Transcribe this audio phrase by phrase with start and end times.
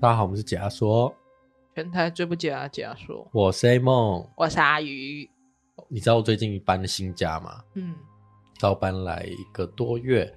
[0.00, 1.12] 大家好，我们是假说，
[1.74, 3.28] 全台最不假的假说。
[3.32, 5.28] 我是 A 梦，我是阿鱼。
[5.88, 7.60] 你知道我最近搬了新家吗？
[7.74, 7.96] 嗯，
[8.60, 10.32] 刚搬来一个多月，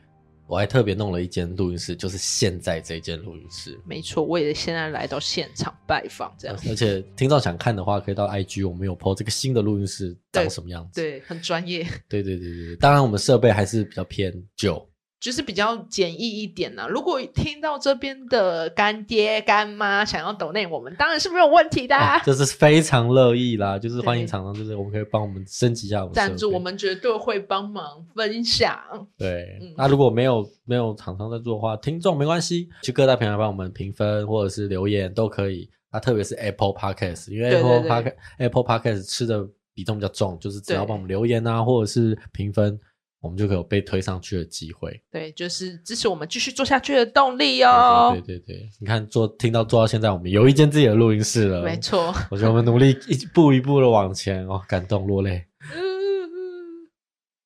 [0.47, 3.79] 我还特别弄了一间录音室，就是现在这间录音室。
[3.85, 6.57] 没错，我也现在来到现场拜访，这样。
[6.67, 10.99] 而且听众想看的话，可以到 IG，我们有 po 这个新的录音室长什么样子。
[10.99, 11.83] 对，对很专业。
[12.09, 14.83] 对对对对，当然我们设备还是比较偏旧。
[15.21, 16.87] 就是比较简易一点呢、啊。
[16.87, 22.15] 如果听到这边的干爹干妈想要抖内我们，当然是没有问题的、啊。
[22.15, 28.77] 啊就是非常乐意啦，就是欢迎厂商，就是我们可以帮我们升级一下我们赞助，我们绝对会帮忙分享。
[29.15, 35.69] 对，那、如果没有没有厂商在做的话，听众没关系，去各大平台帮我们评分或者是留言都可以。
[35.91, 42.79] 那，特别是 Apple Podcast，因为 Apple Podcast Apple Podcast 吃的比重比较重，就是只要帮我们留言啊，或者是评分。
[43.21, 48.11] 我们就可以有被推上去的机会，对，就是支持我们继续做下去的动力哦。
[48.13, 52.13] 对对对对，你看做听到做到现在，我们有一间自己的录音室了，没错。
[52.31, 55.45] 我觉得我们努力一步一步的往前哦，感动落泪。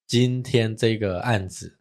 [0.08, 1.78] 今天这个案子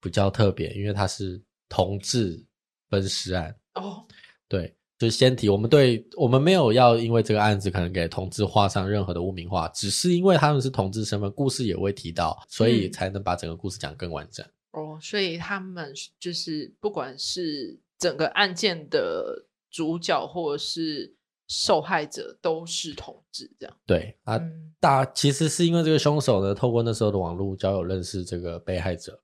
[0.00, 2.42] 比较特别，因为它是同志
[2.88, 4.02] 分尸案哦，
[4.48, 4.74] 对。
[5.02, 14.46] 就是先提，我们对我们没有要因为这个案子可能给同志画上任何的污名化，只是因为他们是同志身份，故事也会提到，所以才能把整个故事讲更完整。
[14.46, 14.94] 嗯。
[14.94, 21.12] 哦，所以他们就是不管是整个案件的主角或者是
[21.48, 23.76] 受害者都是同志，这样。
[23.84, 29.20] 对啊，嗯，大其实是因为这个凶手呢，透过那时候的网络交友认识这个被害者，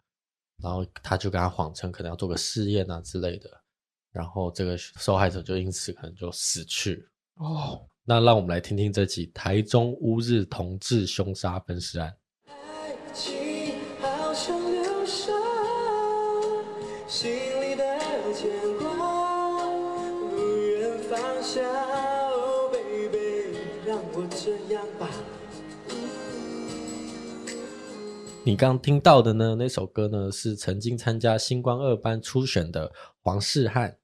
[0.61, 3.49] 然后他就跟他谎称可能要做个试验啊之类的。
[4.19, 7.81] 然后这个受害者就因此可能就死去哦。
[8.05, 12.13] 那让我们来听听这起台中乌日同志凶杀分尸案。
[12.49, 15.33] 爱情好像流沙，
[17.07, 17.85] 心里的
[18.35, 19.65] 牵挂，
[20.31, 21.63] 不愿放下
[22.33, 25.09] ，Oh baby，让我这样吧。
[28.43, 29.55] 你刚听到的呢？
[29.57, 30.33] 那首歌呢？
[30.33, 32.91] 是曾经参加星光二班初选的
[33.23, 33.97] 黄世汉。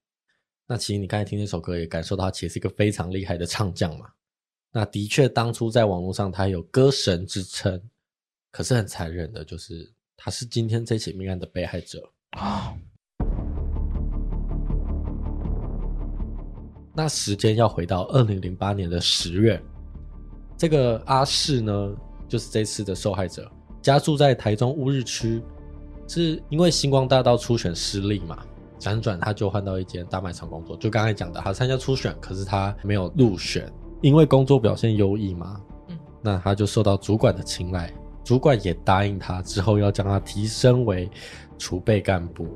[0.67, 4.07] 那其实你刚才听那首歌，也感受到他其实是一个非常厉害的唱将嘛。
[4.73, 7.81] 那的确，当初在网络上他有歌神之称，
[8.51, 12.75] 可是很残忍的，就是他是今天这起命案的被害者啊。
[16.97, 19.63] 那时间要回到二零零八年的十月，
[20.57, 23.51] 这个阿世呢，就是这次的受害者。
[23.83, 25.43] 家住在台中乌日区，
[26.09, 28.47] 是因为星光大道初选失利嘛，
[28.79, 30.77] 辗转他就换到一间大卖场工作。
[30.77, 33.71] 就刚才讲的，他参加初选，可是他没有入选，
[34.03, 37.93] 因为工作表现优异嘛，嗯，那他就受到主管的青睐，
[38.23, 41.09] 主管也答应他之后要将他提升为
[41.59, 42.47] 储备干部。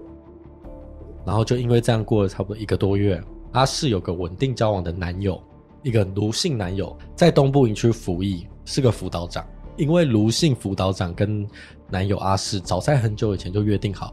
[1.25, 5.39] 然后就因为这样过了差不多一个多月，阿四有个稳定交往的男友，
[5.83, 9.47] 一个卢姓男友，在东部营区服役，是个辅导长。
[9.77, 11.47] 因为卢姓辅导长跟
[11.89, 14.13] 男友阿四早在很久以前就约定好，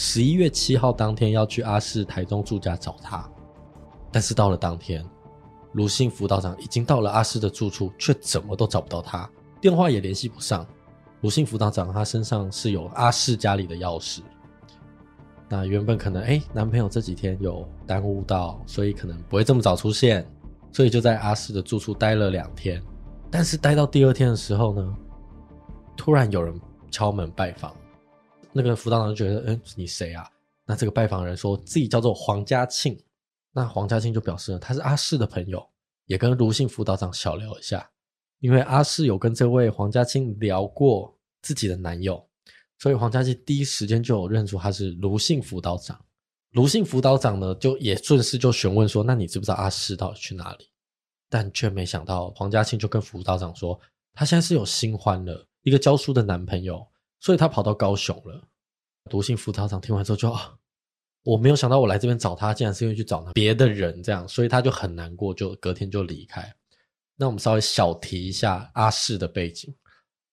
[0.00, 3.28] 十一月七号当天要去阿士台中住家找他，
[4.12, 5.04] 但是到了当天，
[5.72, 9.28] 卢信辅导长已经到了阿士的住处，却怎么都找不到他，
[9.60, 10.64] 电话也联系不上。
[11.22, 14.20] 卢信辅导长他身上是有阿士家里的钥匙，
[15.48, 20.24] 那原本可能哎，男朋友这几天有耽误到，所以可能不会这么早出现，
[20.70, 22.80] 所以就在阿士的住处待了两天。
[23.32, 24.96] 但是待到第二天的时候呢，
[25.96, 26.54] 突然有人
[26.88, 27.74] 敲门拜访，
[28.52, 30.28] 那个辅导长就觉得，嗯，你谁啊？
[30.64, 32.98] 那这个拜访人说自己叫做黄家庆，
[33.52, 35.66] 那黄家庆就表示了他是阿四的朋友，
[36.06, 37.90] 也跟卢姓辅导长小聊一下，
[38.40, 42.22] 因为阿四有跟这位黄家庆聊过自己的男友，
[42.78, 45.98] 所以黄家庆第一时间就有认出他是卢姓辅导长。
[46.52, 50.68] 卢姓辅导长呢，就也顺势就询问说，那你知不知道阿四到底去哪里？
[51.30, 53.78] 但却没想到，黄家庆就跟辅导长说，
[54.14, 56.86] 他现在是有新欢了，一个教书的男朋友，
[57.20, 58.42] 所以他跑到高雄了。
[59.10, 60.54] 卢姓辅导长听完之后就啊，
[61.24, 66.54] 我没有想到我来这边找他，竟然是因为去找别的人，这样，所以他就很难过，就隔天就离开。
[67.16, 69.74] 那我们稍微小提一下阿四的背景，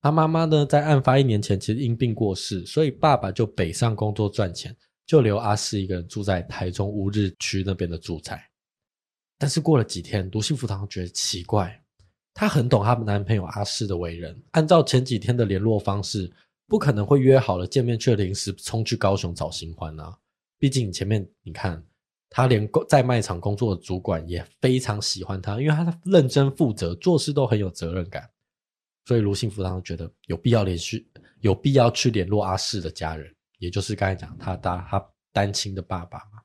[0.02, 4.76] 他妈妈呢，在案发一年前其实因病过世，所以爸爸就北上工作赚钱，
[5.06, 8.48] 就留阿四一个人住在台中乌日区那边的住宅。
[9.38, 11.82] 但是过了几天，卢姓辅导长觉得奇怪，
[12.34, 14.40] 她很懂她男朋友阿四的为人。
[14.52, 16.32] 按照前几天的联络方式，
[16.68, 20.18] 不可能会约好了见面，却临时冲去高雄找新欢啊！
[20.58, 21.84] 毕竟前面你看，
[22.30, 28.30] 他连在卖场工作的主管也非常喜欢他，因为他认真负责，做事都很有责任感。
[29.06, 31.08] 所以卢姓辅导长觉得有必要联系，
[31.42, 36.42] 有必要去联络阿四的家人，也就是刚才讲他他他单亲的爸爸嘛。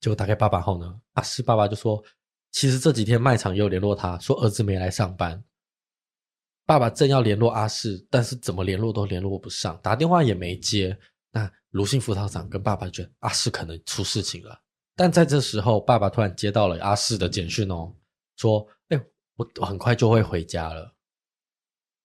[0.00, 2.02] 结果打给爸爸后呢，阿四爸爸就说，
[2.52, 5.44] 其实这几天卖场也有联络他，说儿子没来上班。
[6.68, 10.94] 爸爸正要联络阿四，但是怎么联络都联络不上，打电话也没接。
[11.30, 14.60] 那卢姓辅导长跟爸爸觉得阿四可能出事情了。
[14.94, 17.90] 但在这时候，爸爸突然接到了阿四的简讯哦，
[18.36, 19.02] 说：“哎，
[19.36, 20.94] 我很快就会回家了。”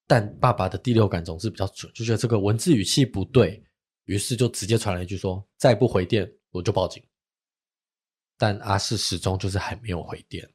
[0.08, 3.62] 但爸爸的第六感总是比较准，就觉得这个文字语气不对，
[4.06, 7.04] 于是就直接传了一句说：“再不回电，我就报警。”
[8.38, 10.50] 但阿四始终就是还没有回电。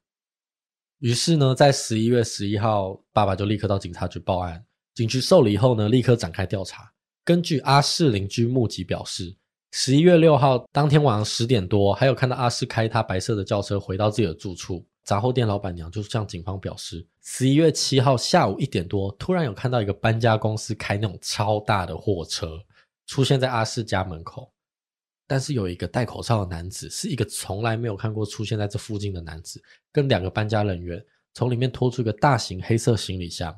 [0.99, 4.61] 于是呢，在十一月十一号，爸爸就立刻到警察局报案。
[4.93, 6.91] 警局受理以后呢，立刻展开调查。
[7.23, 9.33] 根据阿四邻居目击表示，
[9.71, 14.85] 十一月六号当天晚上十点多，还有看到阿四开他白色的轿车回到自己的住处。
[15.05, 22.59] 杂货店老板娘就向警方表示，十一月七号下午一点多，突然有看到一个搬家公司开那种超大的货车
[23.07, 24.51] 出现在阿四家门口，
[25.29, 29.61] 但是有一个戴口罩的男子，是一个从来没有看过出现在这附近的男子，
[29.91, 30.99] 跟两个搬家人员
[31.35, 33.55] 从里面拖出一个大型黑色行李箱，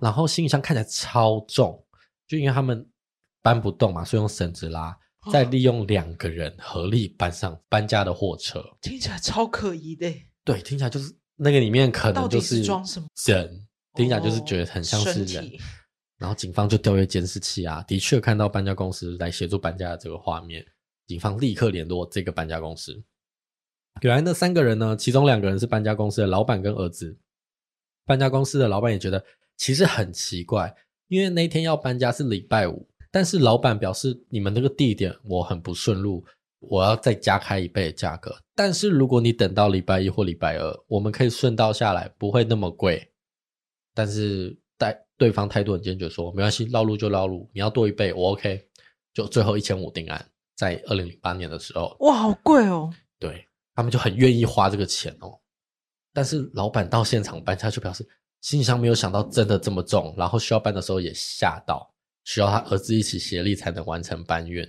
[0.00, 1.84] 然后行李箱看起来超重，
[2.26, 2.88] 就因为他们
[3.42, 4.96] 搬不动嘛，所以用绳子拉，
[5.30, 10.10] 再利用两个人合力搬上搬家的货车，听起来超可疑的。
[10.42, 13.06] 对，听起来就是那个里面可能就是人，装什么
[13.94, 15.52] 听起来就是觉得很像是人。
[16.16, 20.64] 然后警方就调阅监视器啊，的确看到搬家公司来协助搬家的这个画面。
[21.06, 23.02] 警方立刻联络这个搬家公司。
[24.00, 27.16] 原来那三个人呢，其中两个人是搬家公司的老板跟儿子。
[28.04, 29.24] 搬家公司的老板也觉得
[29.56, 30.74] 其实很奇怪，
[31.08, 36.24] 因为那天要搬家是礼拜五，但是老板表示你们那个地点我很不顺路。
[36.66, 43.06] 我要再加开一倍的价格，但是如果你等到礼拜一或礼拜二，我们可以顺道下来，不会那么贵。
[43.92, 48.66] 但是对对方态度很坚决说，说没关系，绕路就绕路，你要多一倍，我 OK。
[49.12, 52.92] 就最后一千五定案，在二零零八年的时候，哇，好贵哦。
[53.18, 55.38] 对，他们就很愿意花这个钱哦。
[56.12, 58.06] 但是老板到现场搬家就表示，
[58.40, 61.92] 行李箱没有想到真的这么重，然后需要搬的时候也吓到，
[62.24, 64.64] 需要他儿子一起协力才能完成搬运。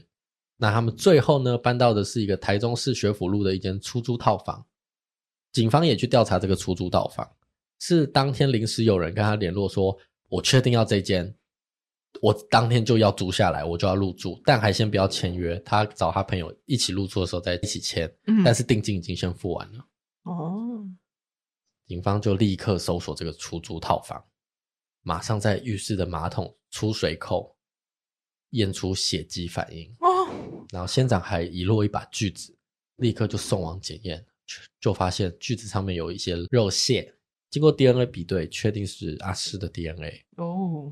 [0.57, 4.65] 那他们最后呢，搬到的是一个台中市学府路的一间出租套房，
[5.51, 7.29] 警方也去调查这个出租套房，
[7.79, 9.95] 是当天临时有人跟他联络说，
[10.29, 11.35] 我确定要这间，
[12.21, 19.85] 我当天就要租下来，我就要入住，但还先不要签约，他找他朋友一起入住的时候再一起签，嗯，但是定金已经先付完了。
[20.23, 20.85] 哦，
[21.85, 24.23] 警方就立刻搜索这个出租套房，
[25.03, 27.55] 马上在浴室的马桶出水口
[28.51, 29.89] 验出血迹反应。
[29.99, 30.11] 哦
[30.71, 32.57] 然后现场还遗落一把锯子，
[32.95, 34.25] 立刻就送往检验，
[34.79, 37.13] 就发现锯子上面有一些肉屑，
[37.51, 40.25] 经过 DNA 比对，确定是阿诗的 DNA。
[40.37, 40.91] 哦，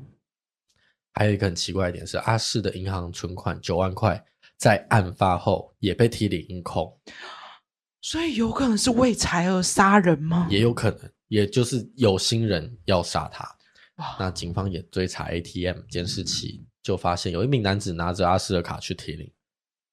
[1.14, 4.22] 还有一个很奇怪的点是，阿士的银行存款九万块，
[4.58, 6.94] 在案发后也被提领一空，
[8.02, 10.46] 所以有可能是为财而杀人吗？
[10.50, 13.48] 也有可能，也就是有心人要杀他。
[14.18, 16.64] 那警方也追查 ATM 监视器。
[16.84, 19.32] 就发现有一名男子拿着阿士的卡去提领，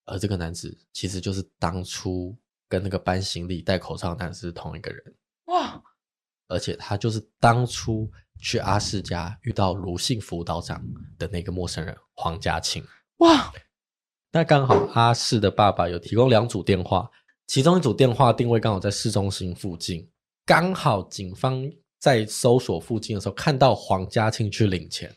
[0.04, 2.38] 而这个男子其实就是当初
[2.68, 5.16] 跟那个搬行李戴口罩的男子是同一个人
[5.46, 5.82] 哇！
[6.50, 8.12] 而且他就是当初
[8.42, 10.84] 去阿四家遇到卢姓辅导长
[11.18, 12.84] 的那个陌生人黄家庆
[13.18, 13.54] 哇！
[14.32, 17.10] 那刚好阿四的爸爸有提供两组电话，
[17.48, 20.10] 其中一组电话定位刚好在市中心附近，
[20.46, 21.70] 刚好警方
[22.00, 25.14] 在搜索附近的时候看到黄家庆去领钱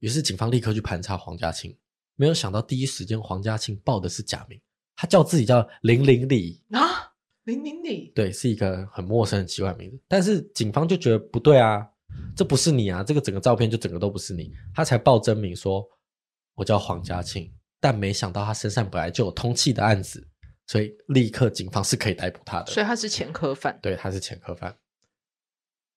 [0.00, 1.76] 于是警方立刻去盘查黄家庆，
[2.16, 4.60] 没有想到第一时间黄家庆报的是假名，
[4.96, 7.12] 他叫自己叫林林李啊，
[7.44, 10.00] 林林李，对，是一个很陌生、很奇怪的名字。
[10.08, 11.86] 但是警方就觉得不对啊，
[12.36, 15.86] 这不是你啊，这个整个照片就整个都不是你，他才报真名说，
[16.54, 17.52] 我叫黄家庆。
[17.80, 20.24] 但没想到他身上本来就有通缉的案子，
[20.68, 22.70] 所以立刻警方是可以逮捕他的。
[22.70, 24.72] 所以他是前科犯，对，他是前科犯。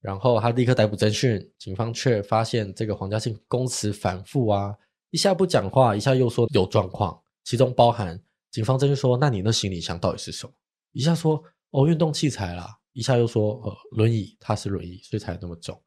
[0.02, 4.76] 然后他立刻逮捕侦讯，警方却发现这个黄家庆供词反复啊，
[5.12, 8.20] 一下不讲话，一下又说有状况，其中包含
[8.50, 10.54] 警方侦讯说：“那你那行李箱到底是什么？”
[10.92, 15.80] 一下说：“哦，运动器材啦。”一下又说：“呃，轮椅，他是轮椅，所以才那么重。”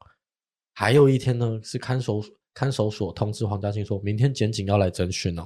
[0.79, 5.45] 还有一天呢，是看守看守所通知黄家庆说：“明天检警要来侦讯哦。”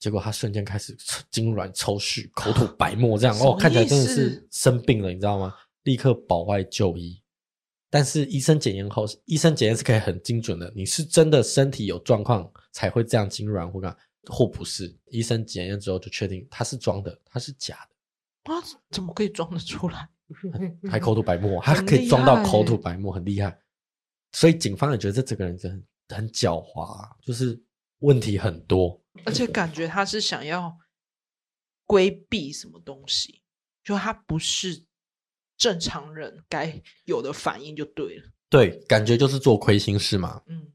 [0.00, 0.96] 结果他瞬间开始
[1.30, 5.54] 痉挛抽搐，口吐白沫，这样哦，看起来真的是生病了，你知道吗？
[5.82, 7.20] 立刻保外就医。
[7.90, 10.72] 但是医生检验后，医生检验是可以很精准的。
[10.74, 13.94] 你是真的身体有状况才会这样痉挛或干，
[14.30, 14.96] 或不是？
[15.10, 18.54] 医生检验之后就确定他是装的，他是假的。
[18.54, 18.64] 啊？
[18.90, 20.08] 怎么可以装得出来？
[20.90, 23.58] 还口吐白沫， 他可以装到口吐白沫，很厉害。
[24.36, 27.58] 所以警方也觉得这这个人真的很狡猾，就是
[28.00, 30.76] 问题很多，而且感觉他是想要
[31.86, 33.40] 规避什么东西，
[33.82, 34.84] 就他不是
[35.56, 38.24] 正常人该有的反应就对了。
[38.50, 40.42] 对，感觉就是做亏心事嘛。
[40.48, 40.70] 嗯，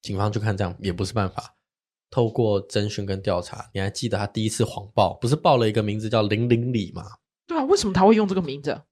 [0.00, 1.56] 警方就看这样也不是办法，
[2.10, 7.04] 透过侦讯跟调查，你还记得他第一次谎报不是报了一个名字叫林林里吗？
[7.46, 8.82] 对啊，为什么他会用这个名字？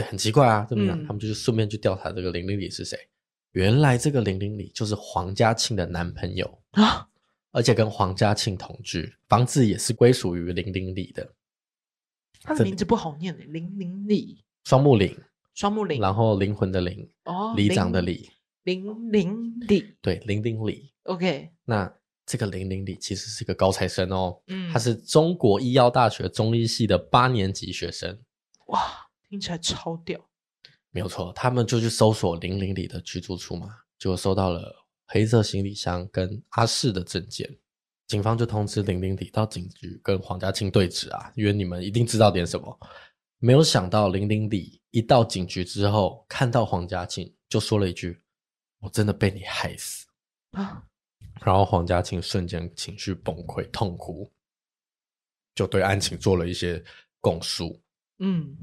[0.00, 1.00] 对，很奇怪啊，怎么样？
[1.00, 2.98] 嗯、他们就是顺便去调查这个林林里是谁。
[3.52, 7.08] 原来这个林林里就是黄家庆的男朋友啊，
[7.50, 11.32] 而且跟黄家庆同居，房子也是归属于林林里的。
[12.42, 15.16] 他的名字不好念的，林林里，双木林，
[15.54, 18.30] 双木林，然后灵魂的灵，哦，里长的里，
[18.62, 20.92] 林林里，对，林林里。
[21.04, 21.92] OK，那
[22.26, 28.16] 这个林林里其实是一个高材生哦，嗯，他是中国医药大学中医系的八年级学生。
[28.66, 30.18] 哇，听起来超屌。
[30.90, 34.74] 没有错，他们就去搜索林林里的居住处嘛，就搜到了
[35.06, 37.48] 黑色行李箱跟阿四的证件。
[38.06, 42.80] 警方就通知林林里到警局跟黄家庆对质啊，因为你们一定知道点什么。
[43.38, 48.20] 没有想到林林里一到警局之后，看到黄家庆就说了一句
[48.80, 50.06] ：“我真的被你害死
[50.52, 50.82] 啊！”
[51.44, 54.32] 然后黄家庆瞬间情绪崩溃，痛哭，
[55.54, 56.82] 就对案情做了一些
[57.20, 57.78] 供述。
[58.20, 58.56] 嗯。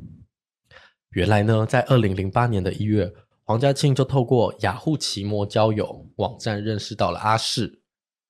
[1.15, 3.10] 原来呢，在二零零八年的一月，
[3.45, 7.81] 黄家庆就透过雅虎奇摩交友网站认识到了阿世，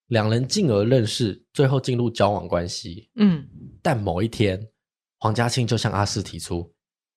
[0.10, 3.10] 两人进而认识，最后进入交往关系。
[3.16, 3.44] 嗯，
[3.82, 4.68] 但某一天，
[5.18, 6.72] 黄家庆就向阿世提出：“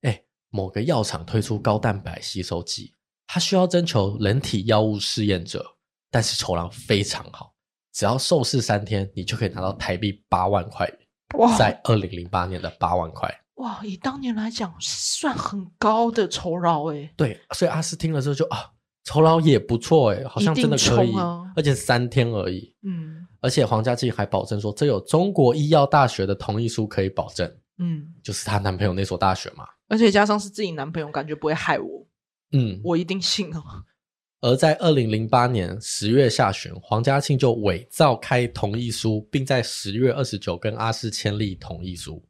[0.09, 2.95] 哎，某个药厂推出高蛋白吸收剂，
[3.27, 5.63] 他需要征求人体药物试验者，
[6.11, 7.53] 但是酬劳非常好，
[7.93, 10.91] 只要受试三天，你就可以拿到台币八万块。
[11.37, 17.13] 哇，在二零零八年的八万块。”哇，以当年来讲，算很高的酬劳哎。
[17.17, 18.71] 对，所以阿斯听了之后就啊，
[19.05, 22.73] 酬劳也不错哎，好像真的可以，啊、而且三天而已。
[22.83, 27.53] 嗯，而且黄家庆还保证说，这有中国医药大学的同意书可以保证。
[27.79, 29.67] 嗯，就是她男朋友那所大学嘛。
[29.89, 32.07] 而且加上是自己男朋友，感觉不会害我。
[32.53, 33.63] 嗯，我一定信哦。
[34.41, 42.25] 而在二零零八年十月下旬，黄家庆就伪造开同意书，并在十月二十九跟阿斯签立同意书。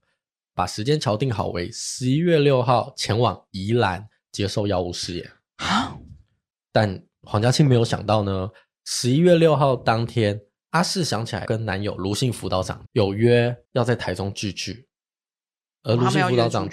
[0.59, 5.31] 把时间敲定好为十一月六号前往宜兰接受药物试验。
[6.73, 8.51] 但黄家庆没有想到呢，
[8.85, 14.89] 十一月六号当天，阿四想起来跟男友卢姓辅导长有约要在台中聚聚，
[15.85, 16.69] 而卢姓辅导长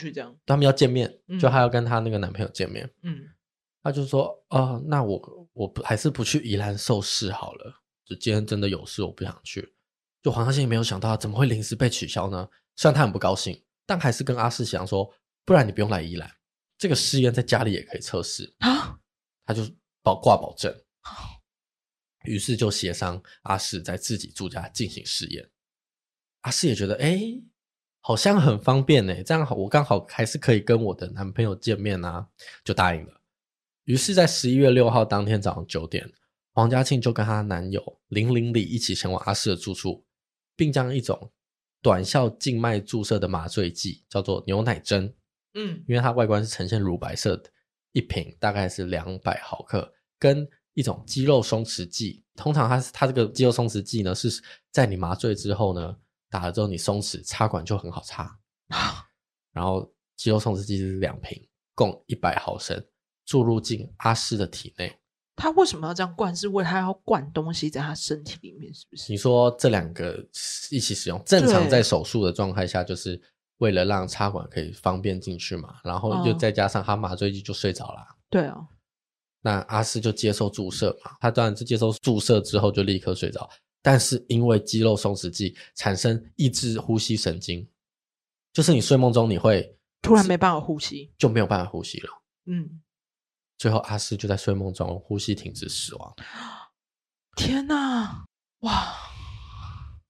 [0.47, 2.89] 他们要见面，就还要跟她那个男朋友见面。
[3.03, 3.19] 嗯，
[3.83, 7.71] 他就说：“哦，那我我还是不去宜兰受试好了。
[8.03, 9.75] 就今天真的有事，我不想去。”
[10.23, 12.49] 就黄家庆也没有想到，怎么会临时被取消呢？
[12.75, 13.61] 虽然他很不高兴。
[13.85, 15.13] 但还是跟阿世想说，
[15.43, 16.29] 不然你不用来宜兰，
[16.77, 18.99] 这个试验在家里也可以测试啊。
[19.45, 19.61] 他就
[20.01, 20.75] 保挂保证，
[22.23, 25.51] 于是就协商阿世在自己住家进行试验。
[26.41, 27.21] 阿世也觉得，哎，
[28.01, 32.27] 好像很方便呢，这样好，我刚好还是可以跟我的男朋友见面啊，
[32.63, 33.21] 就答应了。
[33.83, 36.11] 于是，在十一月六号当天早上九点，
[36.53, 40.03] 黄家庆就跟她男友林林里一起前往阿世的住处，
[40.55, 41.31] 并将一种。
[41.85, 45.13] 短效静脉注射的麻醉剂叫做牛奶针，
[45.53, 47.47] 嗯，因为它外观是呈现乳白色的，
[47.91, 55.95] 一瓶大概是两百毫克，跟一种肌肉松弛剂，通常它它这个肌肉松弛剂呢是在你麻醉之后呢
[56.27, 58.35] 打了之后你松弛插管就很好插，
[59.53, 62.83] 然后肌肉松弛剂是两瓶，共一百毫升，
[63.27, 64.97] 注入进阿诗的体内。
[65.35, 66.33] 他为什么要这样灌？
[66.35, 69.11] 是为他要灌东西在他身体里面，是不是？
[69.11, 70.25] 你说这两个
[70.71, 73.21] 一起使用，正常在手术的状态下，就是
[73.57, 78.15] 为了让插管可以方便进去嘛，然后又再加上他麻醉剂就睡着了。
[78.29, 78.65] 对哦，
[79.41, 83.49] 那阿斯就接受注射嘛，他当然是接受注射之后就立刻睡着，
[83.81, 87.67] 但是因为肌肉松弛剂产生抑制呼吸神经，
[88.53, 92.09] 就是你睡梦中你会突然没办法呼吸，就没有办法呼吸了。
[92.45, 92.81] 嗯。
[93.57, 96.13] 最后，阿斯就在睡梦中呼吸停止死亡。
[97.35, 98.25] 天哪！
[98.59, 98.95] 哇！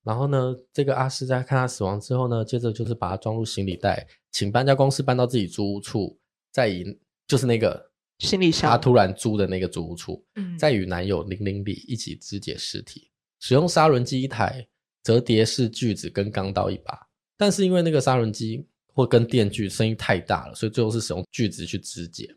[0.03, 6.19] 然后呢，这个阿斯在看他死亡之后呢，接着就是把他装入行李袋，请搬家公司搬到自己租屋处，
[6.51, 6.85] 再以
[7.27, 13.09] 就是那个行李箱，他突然租的那个租屋处，嗯，再与男友林林里一起肢解尸体，
[13.39, 14.67] 使用砂轮机一台、
[15.03, 17.07] 折叠式锯子跟钢刀一把。
[17.35, 22.35] 但是因为那个砂轮机或跟电锯声音太大了，所以最后是使用锯子去肢解。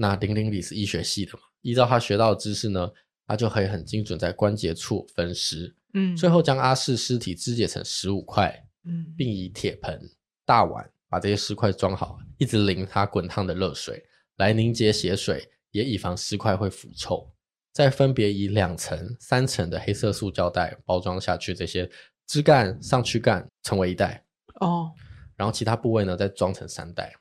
[0.00, 1.40] 那林林里是医学系的嘛？
[1.60, 2.90] 依照他学到的知识呢，
[3.26, 10.00] 他就可以很精准在关节处分尸，嗯，最后将阿四尸体肢解成十五块，嗯，并以铁盆、
[10.46, 14.02] 大碗把这些尸块装好，一直淋他滚烫的热水
[14.38, 17.30] 来凝结血水，也以防尸块会腐臭。
[17.74, 21.88] 再分别以两层、三层的黑色塑胶袋包装下去这些
[22.26, 24.24] 枝干、上躯干成为一袋
[24.60, 24.90] 哦，
[25.36, 27.12] 然后其他部位呢再装成三袋，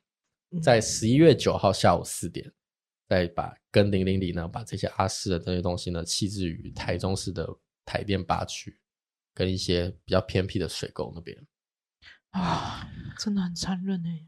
[0.63, 2.49] 在十一月九号下午四点，
[3.09, 7.49] 再把跟零零里呢把这些阿四的这些东西呢弃置于台中市的
[7.83, 8.79] 台电八区，
[9.33, 11.35] 跟一些比较偏僻的水沟那边。
[12.29, 12.87] 啊，
[13.17, 14.27] 真的很残忍哎！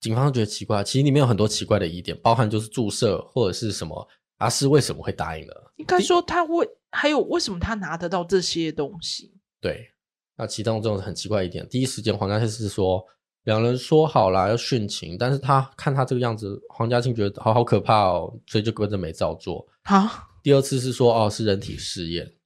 [0.00, 5.54] 警方觉得奇怪，其实里面有很多奇怪的疑点，包含就是注射或者是什么阿四为什么会答应呢？
[5.76, 9.34] 应该说他为还有为什么他拿得到这些东西？
[9.62, 9.90] 对，
[10.36, 13.02] 那其中这种很奇怪一点，第一时间黄家庆是说
[13.50, 19.66] 两人说好了要殉情，但是他看他这个样子，黄家庆觉得好好可怕哦，所以就跟着没照做。
[19.82, 22.36] 好，第二次是说哦是人体试验，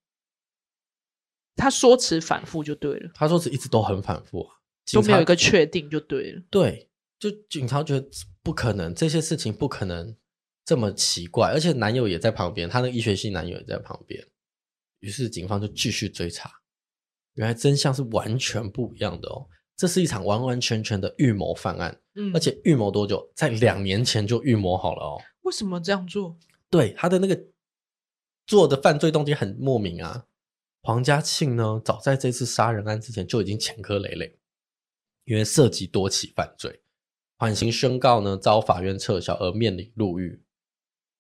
[1.57, 4.57] 他说辞反复就对了，他说辞一直都很反复啊。
[4.93, 6.43] 都没有一个确定就对了。
[6.51, 8.07] 对，就警察觉得
[8.43, 10.15] 不可能，这些事情不可能
[10.63, 14.23] 这么奇怪，而且男友也在旁边，他那个医学系男友也在旁边。
[15.01, 16.51] 于是警方就继续追查，
[17.35, 19.49] 原来真相是完全不一样的哦。
[19.77, 23.31] 这是一场完完全全的预谋犯案，嗯，而且预谋多久？
[23.35, 25.23] 在两年前就预谋好了哦。
[25.43, 26.37] 为什么这样做？
[26.71, 27.41] 对，他的那个
[28.47, 30.27] 做的犯罪动机很莫名啊。
[30.83, 34.39] 黄家庆呢，早在这次杀人案之前就已经前科累累。
[35.25, 36.83] 因为涉及多起犯罪，
[37.39, 40.39] 缓刑宣告呢，遭法院撤销而面临入狱。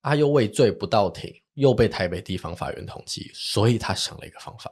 [0.02, 4.70] 他又畏罪不到庭，又被台北地方法院通缉，所以他想了一个方法，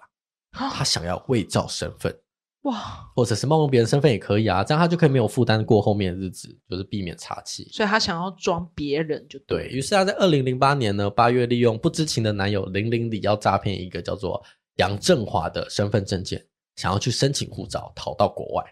[0.50, 2.14] 他想要伪造身份，
[2.62, 7.68] 哇，或者是冒用别人身份也可以啊，这样他就可以没有负担过后面的日子，就是避免查缉。
[7.72, 14.40] 所以他想要装别人就对，对，于是他在二零零八年呢八月，利用不知情的男友零零里要诈骗一个叫做
[14.76, 18.64] 杨振华的身份证件，想要去申请护照，逃到国外。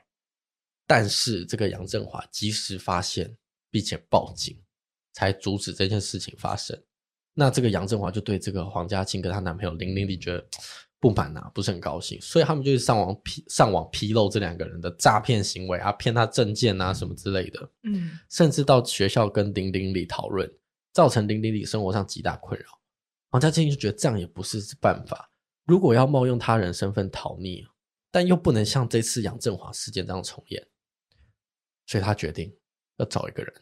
[0.87, 3.37] 但是这个杨振华及时发现，
[3.73, 4.57] 并且报警，
[5.13, 6.81] 才阻止这件事情发生。
[7.35, 10.45] 那这个杨振华就对这个黄嘉庆跟她男朋友林玲玲觉得
[11.01, 17.71] 不满啊，不是很高兴，所以他们就上网披上网披露这两个人的诈骗行为啊，骗他证件啊什么之类的。
[17.85, 20.49] 嗯，甚至到学校跟林玲里讨论，
[20.93, 22.67] 造成林玲里生活上极大困扰。
[23.31, 25.31] 王家庆就觉得这样也不是办法，
[25.65, 27.65] 如果要冒用他人身份逃匿，
[28.11, 30.63] 但又不能像这次杨振华事件这样重演。
[31.87, 32.55] 所以他决定
[32.99, 33.53] 要找一个人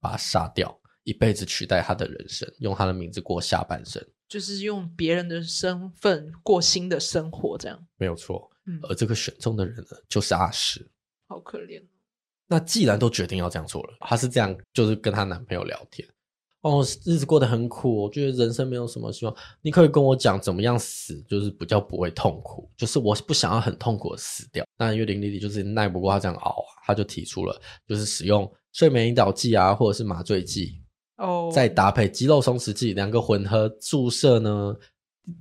[0.00, 8.50] 把他杀掉，一辈子取代他的人生，用他的名字过下半生，就是用别人的身份过新的生活，这样没有错。
[8.66, 10.88] 嗯，而这个选中的人呢，就是阿石，
[11.28, 11.82] 好可怜。
[12.48, 16.08] 那既然都决定要这样做了，她是这样，就是跟她男朋友聊天。
[16.62, 19.36] 哦，日子过得很苦，我觉得人生没有什么希望。
[19.62, 22.68] 你可以跟我讲怎么样死，就是比较不会痛苦。
[22.76, 24.66] 就是我不想要很痛苦的死掉。
[24.76, 30.82] 那因为林丽丽就是耐不过她这样熬啊，她就提出了，就是使用睡眠引导剂啊，或者是麻醉剂
[31.16, 34.76] 哦，再搭配肌肉松弛剂，两个混合注射呢，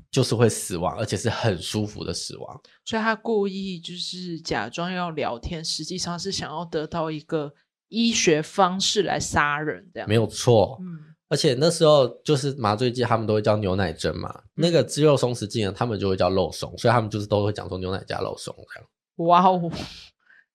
[0.09, 2.61] 就是会死亡，而且是很舒服的死亡。
[2.85, 7.53] 所以他故意就是假装要聊天，实际上是想要得到一个
[7.89, 10.77] 医学方式来杀人，这样没有错。
[10.81, 11.13] 嗯。
[11.27, 14.43] 而且那时候就是麻醉剂，他们都会叫牛奶针嘛。
[14.53, 18.89] 那个肌肉松弛剂呢，他们就会叫肉松，所以他们就是都会讲说牛奶加肉松这样。
[19.27, 19.71] 哇哦，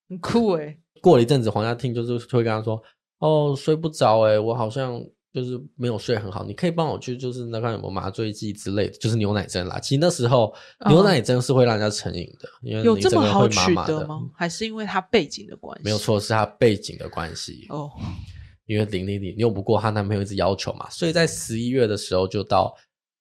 [0.09, 0.79] 很酷诶。
[1.03, 2.81] 过了一阵子，黄家听就是会跟他说
[3.21, 5.01] ：“哦，睡不着哎，我好像
[5.33, 10.53] 就是没有睡很好，你可以帮我去就是那看有没有麻醉剂之类的，就是牛奶针啦。”其实那时候
[10.89, 14.29] 牛奶针是会让人家成瘾的，因为有这么好取得吗？
[14.35, 15.85] 还是因为他背景的关系？
[15.85, 17.89] 没有错，是他背景的关系哦。
[18.67, 22.73] 因为林玲玲拗不过她男朋友一直要求嘛，所以在十一月的时候就到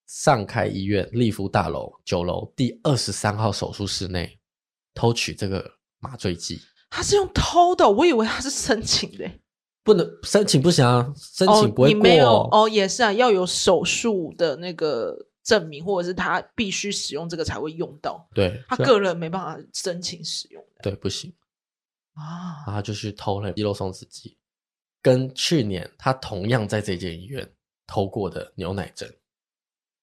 [0.06, 4.38] 上开医院立福大楼九楼第二十三号手术室内
[4.94, 6.60] 偷取这个麻醉剂。
[6.88, 9.28] 他是用偷的，我以为他是申请的。
[9.90, 11.84] 不能申请不行啊，申请不会过。
[11.84, 18.24] 哦，你没有哦，也是啊，要有手术的那个证明，或者是他必须使用这个才会用到。
[18.32, 20.64] 对，他个人没办法申请使用。
[20.80, 21.32] 对，不行
[22.14, 24.36] 啊，然后就去偷了肌肉松弛剂。
[25.02, 27.52] 跟去年他同样在这间医院
[27.86, 29.08] 偷过的牛奶针，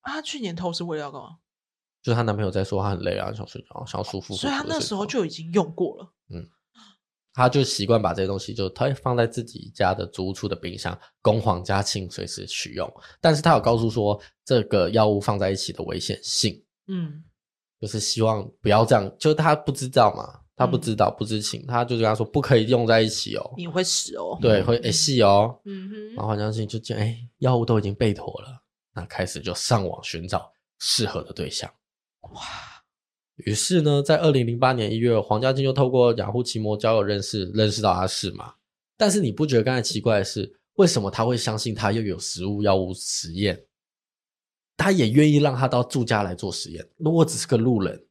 [0.02, 1.38] 啊，他去年偷是为了要干嘛？
[2.04, 6.14] 就是她男朋友在说她很累啊，想睡觉，想要舒服，所以她那时候就已经用过了。
[6.30, 6.50] 嗯，
[7.38, 12.92] 他就习惯把这些东西就他放在自己家的租屋处的冰箱，供黄家庆随时取用。
[13.22, 17.24] 但是他有告诉说这个药物放在一起的危险性，嗯，
[17.80, 20.42] 就是希望不要这样，就是他不知道嘛。
[20.60, 28.60] 他不知道，不知情，他就跟他说不可以用在一起哦，你会死哦，对，会诶死哦，嗯哼，然后黄家庆就见哎，药物都已经备妥了，
[28.92, 31.72] 那开始就上网寻找适合的对象，
[32.22, 32.42] 哇，
[33.38, 38.54] 于是呢，在二零零八年一月，黄家俊就透过雅虎奇摩交友认识认识到阿世嘛，
[38.98, 43.64] 但是你不觉得刚才奇怪的是，为什么他会相信他又有食物药物实验，
[44.76, 48.04] 他也愿意让他到住家来做实验，如果只是个路人。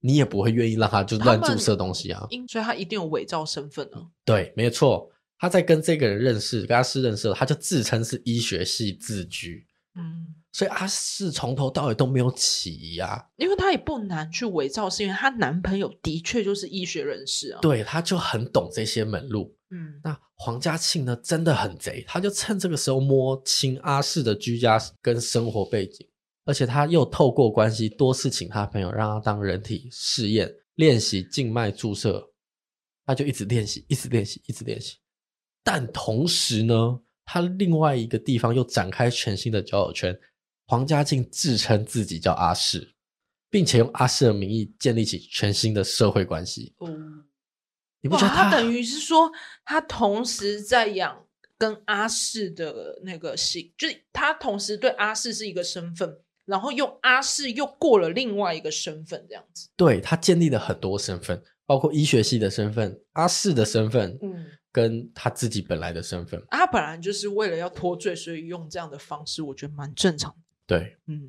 [0.00, 2.24] 你也不会愿意让他就乱注射东西啊。
[2.30, 4.06] 因所以他一定有伪造身份啊。
[4.24, 5.10] 对，没错。
[5.40, 9.66] 他在跟这个人认识，跟阿世认识了，他就自称是医学系自居。
[9.96, 17.60] 嗯，所以阿四从头到尾都没有起疑啊，因为他也不难去伪造，是因为她男朋友的确就是医学人士啊。
[17.60, 19.54] 对，他就很懂这些门路。
[19.70, 26.08] 嗯，那黄家庆呢，真的很贼，他就趁这个时候摸清阿四的居家跟生活背景，
[26.46, 32.26] 而且他又透过关系多次请他朋友让他当人体试验，练习静脉注射，
[33.04, 34.96] 他就一直练习，一直练习，一直练习。
[35.62, 40.18] 但同时呢，他另外一个地方又展开全新的交友圈。
[40.68, 42.94] 黄家庆自称自己叫阿世，
[43.48, 46.74] 并且用阿士的名义建立起全新的社会关系。
[46.76, 46.88] 哦，
[48.02, 49.32] 你不觉得他，他等于是说，
[49.64, 51.26] 他同时在养
[51.56, 59.70] 跟阿世的那个姓，就是他同时对阿世是一个身份，然后用阿世又过了另外一个身份，这样子。
[59.74, 64.18] 对，他建立了很多身份，包括医学系的身份、阿世的身份。
[64.22, 64.46] 嗯。
[64.70, 70.38] 跟他自己本来的身份，他本来就是为了要脱罪，所以用这样的方式，我觉得蛮正常的。
[70.68, 71.28] 对，嗯，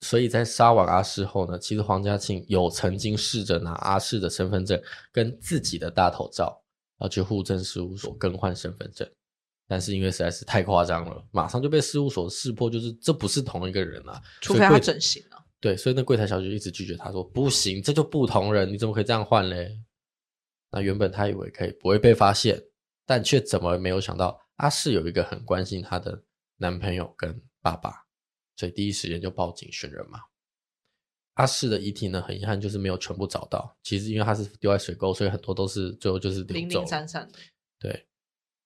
[0.00, 6.60] 所以在杀完阿士后呢，其实黄家庆有曾经试着拿阿士的身份证跟自己的大头照，
[7.00, 9.08] 要去户政事务所更换身份证，
[9.68, 15.44] 但是因为实在是太夸张了，马上就被事务所识破，就是这不是同一个人啊，除非他整形了。
[15.60, 19.78] 对，所以那柜台小姐一直拒绝他说不行，这就不同人，你怎么可以这样换嘞？
[20.72, 22.60] 那原本他以为可以不会被发现。
[23.06, 26.22] 但却怎么没有想到，阿世有一个很关心她的
[26.58, 27.90] 男朋友跟爸爸，
[28.60, 30.20] 所以第一时间就报警寻人嘛。
[31.34, 33.74] 阿四的遗体呢，很遗憾就是没有全部找到。
[33.82, 37.38] 其实因为他是丢在水沟，所以很多都是最后就是零零散散的。
[37.78, 38.06] 对，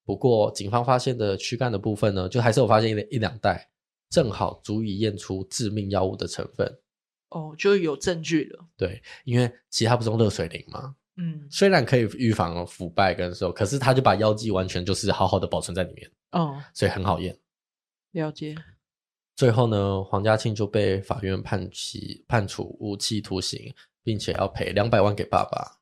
[0.04, 3.70] 不过警方发现的躯干的部分呢，就还是有发现一一两袋，
[4.11, 6.66] 正好足以验出致命药物的成分。
[7.28, 8.66] 哦，就有证据了。
[8.76, 10.96] 对，因为其他不是用热水淋吗？
[11.16, 17.38] 嗯，虽然可以预防腐败跟锈，可是他就把药剂完全就是好好的保存在里面，哦，所以很好验。
[18.11, 18.57] 了解。
[19.37, 25.79] 最后呢，黄家庆就被法院判其判处无期徒刑，并且要赔两百万给爸爸。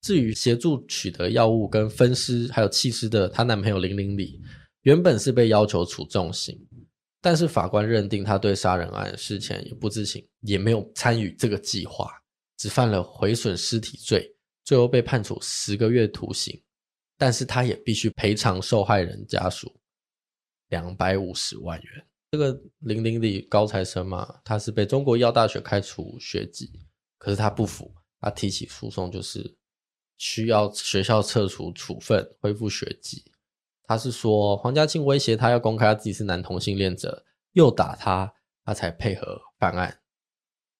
[0.00, 4.40] 至于协助取得药物跟分尸还有弃尸的她男朋友林林里，
[4.82, 6.58] 原本是被要求处重刑，
[7.20, 12.10] 但是法官认定他对杀人案事前也不知情，也没有参与这个计划，
[12.56, 14.34] 只犯了毁损尸体罪。
[14.64, 16.60] 最后被判处十个月徒刑，
[17.16, 19.74] 但是他也必须赔偿受害人家属
[20.68, 22.07] 两百五十万元。
[22.30, 26.70] 这个零零里高材生嘛，他是被中国医药大学开除学籍，
[27.16, 29.56] 可是他不服，他提起诉讼，就是
[30.18, 33.24] 需要学校撤除处分，恢复学籍。
[33.84, 38.30] 他是说黄家庆威胁他要公开他自己是男同性恋者，又打他，
[38.64, 39.98] 他才配合犯案。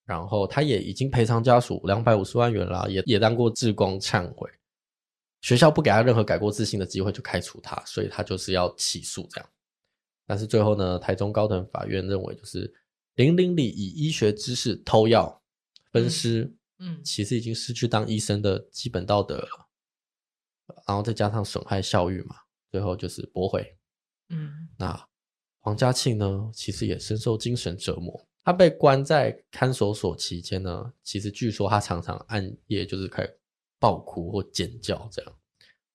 [0.05, 4.51] 然后他也已经赔偿家属两百五十万元了，也也当过志工忏悔。
[5.41, 9.51] 学校不给他任何改过自新的机会，就开除他，所以他就是要起诉这样。
[10.29, 12.71] 但是最后呢，台中高等法院认为，就是
[13.15, 15.43] 林林里以医学知识偷药
[15.91, 16.43] 分尸，
[16.79, 19.49] 嗯，嗯，其实已经失去当医生的基本道德了。
[20.87, 22.37] 然后再加上损害校誉嘛，
[22.71, 23.75] 最后就是驳回。
[24.29, 25.09] 嗯，那
[25.61, 28.29] 黄家庆呢，其实也深受精神折磨。
[28.45, 33.41] 他被关在看守所期间呢，其实据说他常常暗夜就是开始
[33.79, 35.35] 爆哭或尖叫，这样，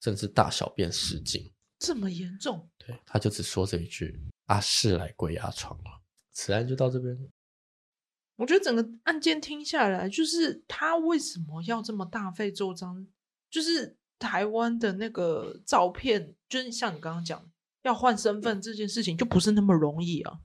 [0.01, 2.67] 甚至大小便失禁，这么严重？
[2.85, 6.01] 对，他就只说这一句：“阿士来鬼压床了。”
[6.33, 7.17] 此案就到这边。
[8.35, 13.05] 我觉得整个案件听下来，就是他为什么要这么大费周章？
[13.49, 17.47] 就是台湾的那个照片，就是像你刚刚讲，
[17.83, 20.39] 要换身份这件事情，就不是那么容易啊。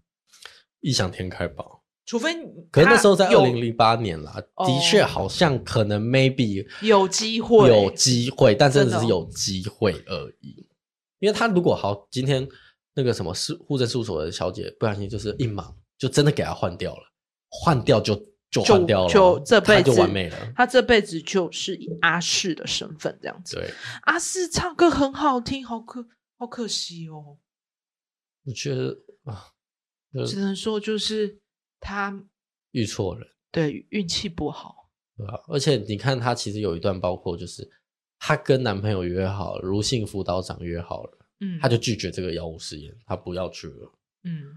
[0.81, 1.65] 异想天开吧。
[2.05, 2.35] 除非，
[2.71, 10.67] 可是那时候在二零零八年啦，的确好像可能 maybe 有机会，有机会，但真的只是有机会而已。
[11.19, 12.49] 因为他如果好，今天
[12.95, 17.03] 那个什么事户政事务所的小姐不小心就是一忙，就真的给他换掉了，
[17.49, 18.15] 换掉就
[18.51, 20.53] 就换掉了，就这辈子就完美了。
[20.57, 23.57] 他这辈子就是以阿四的身份这样子。
[23.57, 23.71] 对，
[24.03, 27.39] 阿四唱歌很好听，好可好可惜哦。
[28.45, 29.53] 我觉得啊，
[30.27, 31.41] 只能说就是。
[31.81, 32.13] 他
[32.73, 35.41] 遇错了，对，运气不好，对吧？
[35.47, 37.63] 而且你看，他其实有一段，包括就是
[38.19, 43.93] 她跟男朋友约好了，如性辅导长约好了，嗯，她就拒绝这个药物实验，她不要去了，
[44.25, 44.57] 嗯，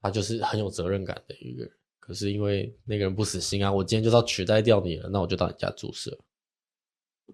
[0.00, 1.72] 她就是很有责任感的一个人。
[1.98, 6.18] 可是因为那个人不死心啊，我今天就要取代掉你了，那我就到你家注射。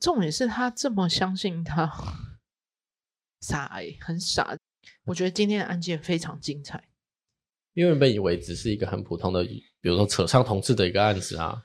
[0.00, 1.90] 重点是他这么相信他，
[3.40, 4.58] 傻欸，很傻。
[5.04, 6.88] 我觉得今天的案件非常精彩。
[7.72, 11.64] 因为原本以为只是一个很普通的，比如说扯上同志的一个案子啊，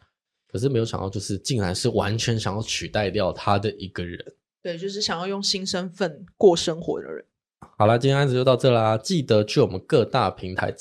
[0.51, 4.19] 可是没有想到，就是竟然是完全想要取代掉他的一个人。
[4.61, 7.25] 对，就是想要用新身份过生活的人。
[7.77, 10.73] 好了，今天案子就到这啦，记得去我们各大平台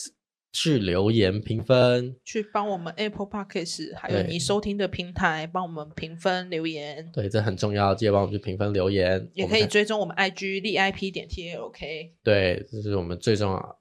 [0.52, 7.08] 去留言评分，去帮我们 Apple Podcast 还有你收听的平台帮我们评分留言。
[7.12, 9.30] 对，这很重要，记得帮我们去评分留言。
[9.32, 12.10] 也可以追踪我们 IG LIP 点 TALK。
[12.22, 13.78] 对，这是我们最重要。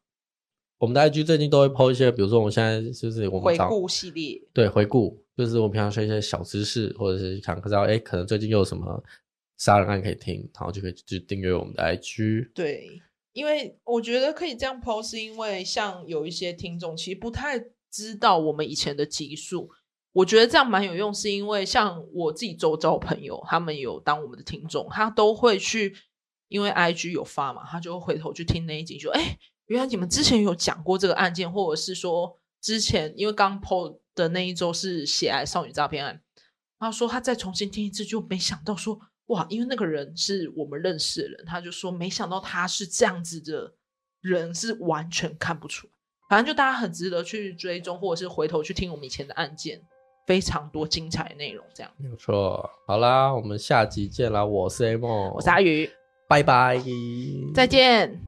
[0.78, 9.04] 我们的 IG 最近都会 po 一些，比如说我们现在就是我们回顾系列，对，回顾就是我平常说一些小知识，或者是想知道哎，可能最近又有什么
[9.58, 12.52] 杀人案可以听，然后就可以去订阅我们的 IG。
[12.54, 13.02] 对。
[13.32, 19.70] 因为我觉得可以这样 po，是因为像有一些听众其实不太知道我们以前的集数，
[20.12, 25.96] 我觉得这样蛮有用，是因为像我自己周遭朋友，他们有当我们的听众，他都会去，
[26.48, 36.22] 因为 IG 有发嘛，他就会回头去听那一集，说，哎，原来你们之前有讲过这个案件，或者是说之前因为刚 po 的那一周是血癌少女诈骗案，
[36.80, 39.00] 他说他再重新听一次，就没想到说。
[39.30, 43.72] 哇，因为那个人是我们认识的人，他就说没想到他是这样子的
[44.22, 45.94] 人，是完全看不出来。
[46.28, 49.80] 反正就大家很值得去追踪，或者是回头去听我们以前的案件，
[50.26, 51.64] 非常多精彩的内容。
[51.76, 52.68] 这样没有错。
[52.88, 54.44] 好啦，我们下集见啦！
[54.44, 55.88] 我是 A 梦，我是阿宇，
[56.28, 56.82] 拜拜，
[57.54, 58.20] 再见。